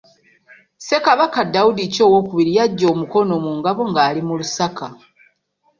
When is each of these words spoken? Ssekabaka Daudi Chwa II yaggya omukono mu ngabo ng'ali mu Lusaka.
Ssekabaka 0.77 1.39
Daudi 1.53 1.85
Chwa 1.93 2.07
II 2.29 2.49
yaggya 2.57 2.85
omukono 2.93 3.33
mu 3.43 3.51
ngabo 3.59 3.81
ng'ali 3.89 4.21
mu 4.27 4.33
Lusaka. 4.39 4.87